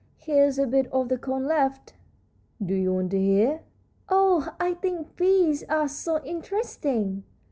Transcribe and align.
Here's 0.17 0.57
a 0.57 0.65
bit 0.65 0.87
of 0.87 1.09
the 1.09 1.17
cone 1.19 1.45
left." 1.45 1.93
"Do 2.59 2.73
you 2.73 2.91
want 2.95 3.11
to 3.11 3.19
hear?" 3.19 3.61
"Oh, 4.09 4.49
I 4.59 4.73
think 4.73 5.15
bees 5.15 5.63
are 5.69 5.87
so 5.87 6.23
interesting!" 6.25 7.23